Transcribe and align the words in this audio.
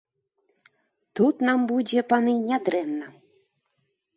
Тут 1.19 1.35
нам 1.47 1.59
будзе, 1.73 1.99
паны, 2.15 2.33
нядрэнна. 2.49 3.05